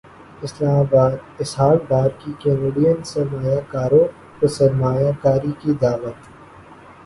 اسلام 0.45 0.77
اباد 0.77 1.11
اسحاق 1.41 1.77
ڈار 1.89 2.09
کی 2.19 2.31
کینیڈین 2.39 3.03
سرمایہ 3.11 3.59
کاروں 3.71 4.05
کو 4.39 4.47
سرمایہ 4.57 5.11
کاری 5.21 5.51
کی 5.61 5.71
دعوت 5.81 6.17